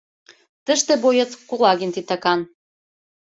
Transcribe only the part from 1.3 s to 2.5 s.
Кулагин титакан.